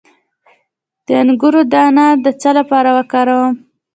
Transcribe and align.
د 1.05 1.07
انګور 1.21 1.55
دانه 1.73 2.05
د 2.23 2.25
څه 2.41 2.49
لپاره 2.57 2.89
وکاروم؟ 2.97 3.53